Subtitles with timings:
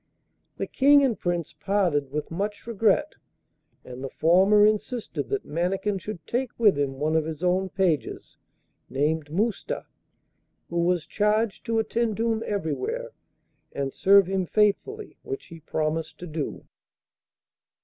[0.57, 3.13] The King and Prince parted with much regret,
[3.85, 8.39] and the former insisted that Mannikin should take with him one of his own pages,
[8.89, 9.85] named Mousta,
[10.69, 13.11] who was charged to attend to him everywhere,
[13.73, 16.65] and serve him faithfully, which he promised to do.